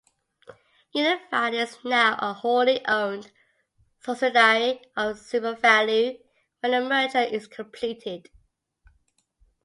[0.95, 3.31] Unified is now a wholly owned
[3.99, 6.17] subsidiary of SuperValu
[6.61, 8.27] when the merger is completed.